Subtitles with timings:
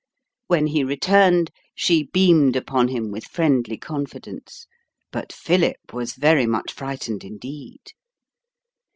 [0.47, 4.65] When he returned, she beamed upon him with friendly confidence.
[5.11, 7.91] But Philip was very much frightened indeed.